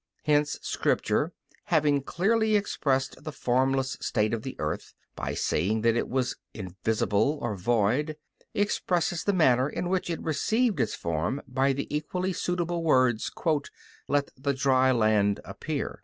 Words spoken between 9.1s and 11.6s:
the manner in which it received its form